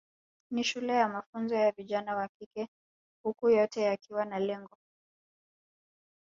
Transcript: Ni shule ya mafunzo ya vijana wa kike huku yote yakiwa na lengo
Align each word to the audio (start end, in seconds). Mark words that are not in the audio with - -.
Ni 0.51 0.63
shule 0.63 0.93
ya 0.93 1.09
mafunzo 1.09 1.55
ya 1.55 1.71
vijana 1.71 2.15
wa 2.15 2.27
kike 2.39 2.67
huku 3.23 3.49
yote 3.49 3.81
yakiwa 3.81 4.25
na 4.25 4.39
lengo 4.39 4.77